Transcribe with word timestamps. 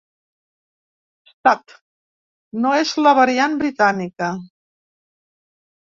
Stat: 1.31 1.75
No 2.63 2.73
és 2.79 2.97
la 3.07 3.15
“variant 3.21 3.59
britànica”. 3.63 4.35